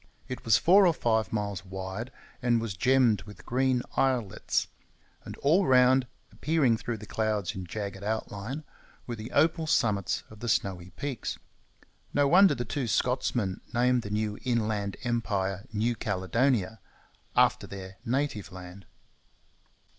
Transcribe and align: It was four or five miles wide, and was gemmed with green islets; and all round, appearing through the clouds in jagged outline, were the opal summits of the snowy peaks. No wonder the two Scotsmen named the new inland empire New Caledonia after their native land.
It 0.27 0.43
was 0.43 0.57
four 0.57 0.87
or 0.87 0.95
five 0.95 1.31
miles 1.31 1.63
wide, 1.63 2.11
and 2.41 2.59
was 2.59 2.75
gemmed 2.75 3.21
with 3.27 3.45
green 3.45 3.83
islets; 3.95 4.67
and 5.23 5.37
all 5.37 5.67
round, 5.67 6.07
appearing 6.31 6.75
through 6.75 6.97
the 6.97 7.05
clouds 7.05 7.53
in 7.53 7.67
jagged 7.67 8.01
outline, 8.03 8.63
were 9.05 9.15
the 9.15 9.29
opal 9.31 9.67
summits 9.67 10.23
of 10.31 10.39
the 10.39 10.49
snowy 10.49 10.89
peaks. 10.89 11.37
No 12.15 12.27
wonder 12.27 12.55
the 12.55 12.65
two 12.65 12.87
Scotsmen 12.87 13.61
named 13.75 14.01
the 14.01 14.09
new 14.09 14.39
inland 14.43 14.97
empire 15.03 15.65
New 15.71 15.93
Caledonia 15.93 16.79
after 17.35 17.67
their 17.67 17.97
native 18.03 18.51
land. 18.51 18.87